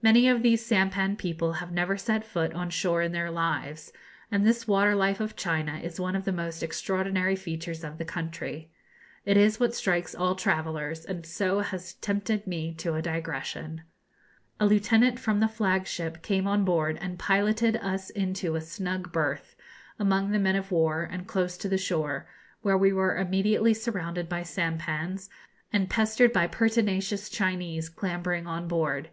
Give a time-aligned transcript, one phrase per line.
[0.00, 3.92] Many of these sampan people have never set foot on shore in their lives,
[4.30, 8.04] and this water life of China is one of the most extraordinary features of the
[8.06, 8.70] country.
[9.26, 13.82] It is what strikes all travellers, and so has tempted me to a digression.
[14.58, 19.12] A lieutenant from the flag ship came on board and piloted us into a snug
[19.12, 19.56] berth,
[19.98, 22.26] among the men of war, and close to the shore,
[22.62, 25.28] where we were immediately surrounded by sampans,
[25.70, 29.10] and pestered by pertinacious Chinese clambering on board.